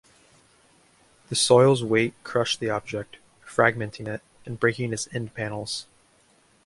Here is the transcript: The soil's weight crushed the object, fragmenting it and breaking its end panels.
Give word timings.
The 1.29 1.35
soil's 1.35 1.83
weight 1.83 2.15
crushed 2.23 2.59
the 2.59 2.71
object, 2.71 3.17
fragmenting 3.45 4.07
it 4.07 4.21
and 4.47 4.59
breaking 4.59 4.93
its 4.93 5.07
end 5.13 5.35
panels. 5.35 5.85